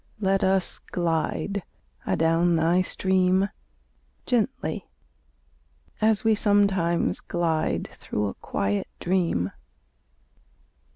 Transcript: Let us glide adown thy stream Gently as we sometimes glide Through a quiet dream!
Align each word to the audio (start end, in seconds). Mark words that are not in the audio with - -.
Let 0.19 0.43
us 0.43 0.79
glide 0.79 1.61
adown 2.07 2.55
thy 2.55 2.81
stream 2.81 3.49
Gently 4.25 4.89
as 6.01 6.23
we 6.23 6.33
sometimes 6.33 7.19
glide 7.19 7.87
Through 7.93 8.25
a 8.27 8.33
quiet 8.33 8.87
dream! 8.99 9.51